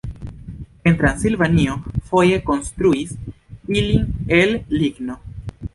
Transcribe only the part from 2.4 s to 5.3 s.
konstruis ilin el ligno.